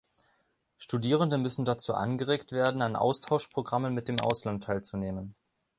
[0.77, 5.35] Studierende müssen dazu angeregt werden, an Austauschprogrammen mit dem Ausland teilzunehmen.